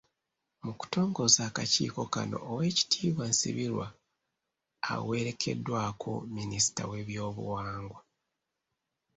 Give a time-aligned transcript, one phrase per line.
[0.63, 3.87] Mu kutongoza akakiiko kano, Owek.Nsibirwa
[4.93, 7.99] awerekeddwako Minisita w’ebyobuwangwa.